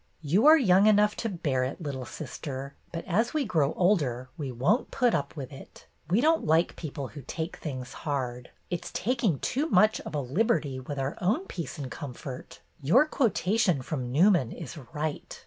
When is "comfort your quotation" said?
11.91-13.83